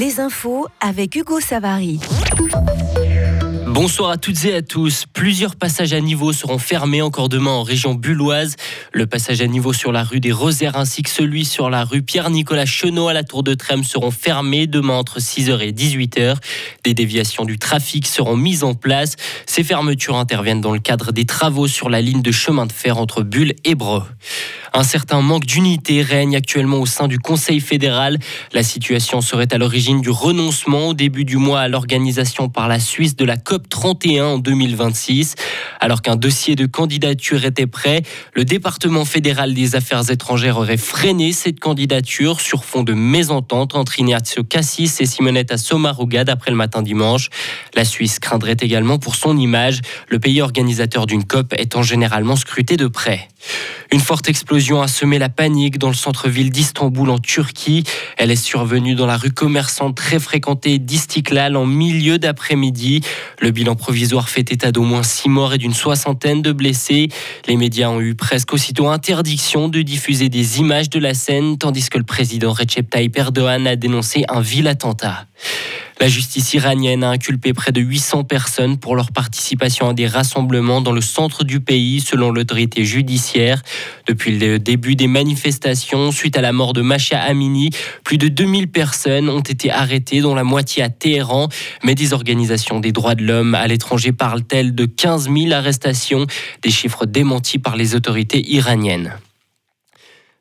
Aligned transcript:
Les 0.00 0.20
infos 0.20 0.68
avec 0.80 1.16
Hugo 1.16 1.40
Savary. 1.40 1.98
Bonsoir 3.80 4.10
à 4.10 4.16
toutes 4.16 4.44
et 4.44 4.56
à 4.56 4.60
tous. 4.60 5.04
Plusieurs 5.12 5.54
passages 5.54 5.92
à 5.92 6.00
niveau 6.00 6.32
seront 6.32 6.58
fermés 6.58 7.00
encore 7.00 7.28
demain 7.28 7.52
en 7.52 7.62
région 7.62 7.94
bulloise. 7.94 8.56
Le 8.92 9.06
passage 9.06 9.40
à 9.40 9.46
niveau 9.46 9.72
sur 9.72 9.92
la 9.92 10.02
rue 10.02 10.18
des 10.18 10.32
Rosaires 10.32 10.76
ainsi 10.76 11.04
que 11.04 11.10
celui 11.10 11.44
sur 11.44 11.70
la 11.70 11.84
rue 11.84 12.02
Pierre-Nicolas 12.02 12.66
Chenot 12.66 13.06
à 13.06 13.12
la 13.12 13.22
Tour 13.22 13.44
de 13.44 13.54
Trême 13.54 13.84
seront 13.84 14.10
fermés 14.10 14.66
demain 14.66 14.94
entre 14.94 15.20
6h 15.20 15.60
et 15.60 15.70
18h. 15.70 16.38
Des 16.82 16.92
déviations 16.92 17.44
du 17.44 17.56
trafic 17.56 18.08
seront 18.08 18.36
mises 18.36 18.64
en 18.64 18.74
place. 18.74 19.14
Ces 19.46 19.62
fermetures 19.62 20.16
interviennent 20.16 20.60
dans 20.60 20.72
le 20.72 20.80
cadre 20.80 21.12
des 21.12 21.24
travaux 21.24 21.68
sur 21.68 21.88
la 21.88 22.00
ligne 22.00 22.20
de 22.20 22.32
chemin 22.32 22.66
de 22.66 22.72
fer 22.72 22.98
entre 22.98 23.22
Bulle 23.22 23.54
et 23.64 23.76
Breux. 23.76 24.02
Un 24.74 24.82
certain 24.82 25.20
manque 25.20 25.46
d'unité 25.46 26.02
règne 26.02 26.34
actuellement 26.34 26.78
au 26.78 26.86
sein 26.86 27.06
du 27.06 27.20
Conseil 27.20 27.60
fédéral. 27.60 28.18
La 28.52 28.64
situation 28.64 29.20
serait 29.20 29.52
à 29.54 29.58
l'origine 29.58 30.00
du 30.00 30.10
renoncement 30.10 30.88
au 30.88 30.94
début 30.94 31.24
du 31.24 31.36
mois 31.36 31.60
à 31.60 31.68
l'organisation 31.68 32.48
par 32.48 32.66
la 32.66 32.80
Suisse 32.80 33.14
de 33.14 33.24
la 33.24 33.36
COP 33.36 33.67
31 33.68 34.24
en 34.24 34.38
2026. 34.38 35.34
Alors 35.80 36.02
qu'un 36.02 36.16
dossier 36.16 36.56
de 36.56 36.66
candidature 36.66 37.44
était 37.44 37.66
prêt, 37.66 38.02
le 38.34 38.44
département 38.44 39.04
fédéral 39.04 39.54
des 39.54 39.76
affaires 39.76 40.10
étrangères 40.10 40.58
aurait 40.58 40.76
freiné 40.76 41.32
cette 41.32 41.60
candidature 41.60 42.40
sur 42.40 42.64
fond 42.64 42.82
de 42.82 42.94
mésentente 42.94 43.74
entre 43.74 43.98
Ignazio 43.98 44.44
Cassis 44.44 45.00
et 45.00 45.06
Simonetta 45.06 45.56
Sommaruga 45.56 46.24
d'après 46.24 46.50
le 46.50 46.56
matin 46.56 46.82
dimanche. 46.82 47.30
La 47.74 47.84
Suisse 47.84 48.18
craindrait 48.18 48.56
également 48.60 48.98
pour 48.98 49.14
son 49.14 49.36
image, 49.36 49.80
le 50.08 50.18
pays 50.18 50.40
organisateur 50.40 51.06
d'une 51.06 51.24
COP 51.24 51.54
étant 51.58 51.82
généralement 51.82 52.36
scruté 52.36 52.76
de 52.76 52.86
près. 52.86 53.28
Une 53.90 54.00
forte 54.00 54.28
explosion 54.28 54.82
a 54.82 54.88
semé 54.88 55.18
la 55.18 55.28
panique 55.28 55.78
dans 55.78 55.88
le 55.88 55.94
centre-ville 55.94 56.50
d'Istanbul 56.50 57.08
en 57.08 57.18
Turquie. 57.18 57.84
Elle 58.18 58.30
est 58.30 58.36
survenue 58.36 58.94
dans 58.94 59.06
la 59.06 59.16
rue 59.16 59.30
commerçante 59.30 59.96
très 59.96 60.18
fréquentée 60.18 60.78
d'Istiklal 60.78 61.56
en 61.56 61.64
milieu 61.64 62.18
d'après-midi. 62.18 63.00
Le 63.40 63.50
bilan 63.58 63.74
provisoire 63.74 64.28
fait 64.28 64.52
état 64.52 64.70
d'au 64.70 64.84
moins 64.84 65.02
six 65.02 65.28
morts 65.28 65.52
et 65.52 65.58
d'une 65.58 65.74
soixantaine 65.74 66.42
de 66.42 66.52
blessés. 66.52 67.08
Les 67.48 67.56
médias 67.56 67.88
ont 67.88 68.00
eu 68.00 68.14
presque 68.14 68.52
aussitôt 68.52 68.88
interdiction 68.88 69.68
de 69.68 69.82
diffuser 69.82 70.28
des 70.28 70.60
images 70.60 70.88
de 70.90 71.00
la 71.00 71.12
scène, 71.12 71.58
tandis 71.58 71.88
que 71.90 71.98
le 71.98 72.04
président 72.04 72.52
Recep 72.52 72.88
Tayyip 72.88 73.18
Erdogan 73.18 73.66
a 73.66 73.74
dénoncé 73.74 74.24
un 74.28 74.40
vil 74.40 74.68
attentat. 74.68 75.26
La 76.00 76.06
justice 76.06 76.54
iranienne 76.54 77.02
a 77.02 77.10
inculpé 77.10 77.52
près 77.52 77.72
de 77.72 77.80
800 77.80 78.22
personnes 78.22 78.78
pour 78.78 78.94
leur 78.94 79.10
participation 79.10 79.88
à 79.88 79.94
des 79.94 80.06
rassemblements 80.06 80.80
dans 80.80 80.92
le 80.92 81.00
centre 81.00 81.42
du 81.42 81.58
pays, 81.58 82.00
selon 82.00 82.30
l'autorité 82.30 82.84
judiciaire. 82.84 83.62
Depuis 84.06 84.38
le 84.38 84.60
début 84.60 84.94
des 84.94 85.08
manifestations, 85.08 86.12
suite 86.12 86.36
à 86.36 86.40
la 86.40 86.52
mort 86.52 86.72
de 86.72 86.82
Masha 86.82 87.20
Amini, 87.20 87.70
plus 88.04 88.16
de 88.16 88.28
2000 88.28 88.68
personnes 88.68 89.28
ont 89.28 89.40
été 89.40 89.72
arrêtées, 89.72 90.20
dont 90.20 90.36
la 90.36 90.44
moitié 90.44 90.84
à 90.84 90.88
Téhéran. 90.88 91.48
Mais 91.82 91.96
des 91.96 92.12
organisations 92.12 92.78
des 92.78 92.92
droits 92.92 93.16
de 93.16 93.24
l'homme 93.24 93.56
à 93.56 93.66
l'étranger 93.66 94.12
parlent-elles 94.12 94.76
de 94.76 94.86
15 94.86 95.28
000 95.32 95.52
arrestations, 95.52 96.26
des 96.62 96.70
chiffres 96.70 97.06
démentis 97.06 97.58
par 97.58 97.74
les 97.74 97.96
autorités 97.96 98.48
iraniennes. 98.48 99.18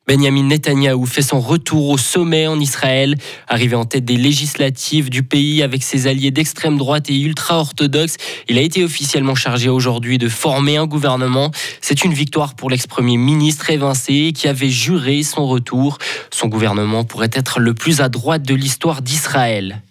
Benjamin 0.07 0.43
Netanyahou 0.43 1.05
fait 1.05 1.21
son 1.21 1.41
retour 1.41 1.89
au 1.89 1.97
sommet 1.97 2.47
en 2.47 2.57
Israël. 2.61 3.15
Arrivé 3.49 3.75
en 3.75 3.83
tête 3.83 4.05
des 4.05 4.15
législatives 4.15 5.09
du 5.09 5.21
pays 5.21 5.61
avec 5.61 5.83
ses 5.83 6.07
alliés 6.07 6.31
d'extrême 6.31 6.77
droite 6.77 7.09
et 7.09 7.19
ultra-orthodoxes, 7.19 8.15
il 8.47 8.57
a 8.57 8.61
été 8.61 8.85
officiellement 8.85 9.35
chargé 9.35 9.67
aujourd'hui 9.67 10.17
de 10.17 10.29
former 10.29 10.77
un 10.77 10.85
gouvernement. 10.85 11.51
C'est 11.81 12.05
une 12.05 12.13
victoire 12.13 12.55
pour 12.55 12.69
l'ex-premier 12.69 13.17
ministre 13.17 13.69
évincé 13.69 14.31
qui 14.33 14.47
avait 14.47 14.69
juré 14.69 15.23
son 15.23 15.45
retour. 15.45 15.97
Son 16.31 16.47
gouvernement 16.47 17.03
pourrait 17.03 17.31
être 17.33 17.59
le 17.59 17.73
plus 17.73 17.99
à 17.99 18.07
droite 18.07 18.43
de 18.43 18.55
l'histoire 18.55 19.01
d'Israël. 19.01 19.81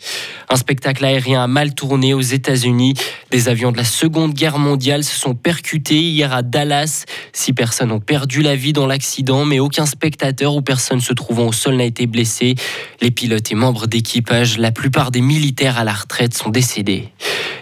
Un 0.48 0.56
spectacle 0.56 1.04
aérien 1.04 1.42
a 1.42 1.46
mal 1.46 1.74
tourné 1.74 2.14
aux 2.14 2.20
États-Unis. 2.20 2.94
Des 3.30 3.48
avions 3.48 3.72
de 3.72 3.76
la 3.76 3.84
Seconde 3.84 4.32
Guerre 4.32 4.58
mondiale 4.58 5.02
se 5.02 5.18
sont 5.18 5.34
percutés 5.34 6.00
hier 6.00 6.32
à 6.32 6.42
Dallas. 6.42 7.04
Six 7.32 7.52
personnes 7.52 7.90
ont 7.90 8.00
perdu 8.00 8.42
la 8.42 8.54
vie 8.54 8.72
dans 8.72 8.86
l'accident, 8.86 9.44
mais 9.44 9.58
aucun 9.58 9.86
spectateur 9.86 10.54
ou 10.54 10.62
personne 10.62 11.00
se 11.00 11.12
trouvant 11.12 11.48
au 11.48 11.52
sol 11.52 11.76
n'a 11.76 11.84
été 11.84 12.06
blessé. 12.06 12.54
Les 13.00 13.10
pilotes 13.10 13.50
et 13.50 13.56
membres 13.56 13.86
d'équipage, 13.86 14.58
la 14.58 14.70
plupart 14.70 15.10
des 15.10 15.20
militaires 15.20 15.78
à 15.78 15.84
la 15.84 15.94
retraite, 15.94 16.34
sont 16.34 16.50
décédés. 16.50 17.08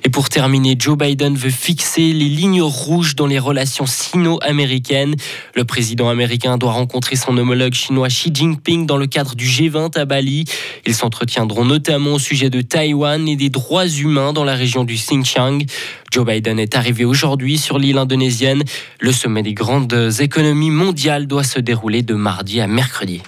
Et 0.07 0.11
pour 0.11 0.29
terminer, 0.29 0.77
Joe 0.79 0.99
Biden 0.99 1.35
veut 1.35 1.51
fixer 1.51 2.13
les 2.13 2.29
lignes 2.29 2.61
rouges 2.61 3.17
dans 3.17 3.27
les 3.27 3.39
relations 3.39 3.87
sino-américaines. 3.87 5.15
Le 5.55 5.65
président 5.65 6.11
américain 6.11 6.59
doit 6.59 6.73
rencontrer 6.73 7.17
son 7.17 7.39
homologue 7.39 7.73
chinois 7.73 8.09
Xi 8.09 8.31
Jinping 8.33 8.85
dans 8.85 8.99
le 8.99 9.07
cadre 9.07 9.35
du 9.35 9.47
G20 9.47 9.99
à 9.99 10.05
Bali. 10.05 10.45
Ils 10.87 10.95
s'entretiendront 10.95 11.65
notamment 11.65 12.13
au 12.13 12.19
sujet 12.19 12.51
de 12.51 12.61
Taïwan 12.61 13.27
et 13.27 13.37
des 13.37 13.49
droits 13.49 13.89
humains 13.89 14.35
dans 14.35 14.45
la 14.45 14.55
région 14.55 14.85
du 14.85 14.95
Xinjiang. 14.95 15.65
Joe 16.13 16.27
Biden 16.27 16.59
est 16.59 16.77
arrivé 16.77 17.07
aujourd'hui 17.07 17.57
sur 17.57 17.79
l'île 17.79 17.97
indonésienne. 17.97 18.63
Le 19.01 19.11
sommet 19.11 19.43
des 19.43 19.55
grandes 19.55 20.13
économies 20.21 20.71
mondiales 20.71 21.27
doit 21.27 21.45
se 21.45 21.61
dérouler 21.61 22.03
de 22.03 22.15
mardi 22.15 22.61
à 22.61 22.67
mercredi. 22.67 23.23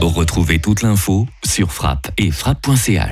Retrouvez 0.00 0.60
toute 0.60 0.80
l'info 0.80 1.26
sur 1.44 1.72
frappe 1.72 2.10
et 2.16 2.30
frappe.ch. 2.30 3.06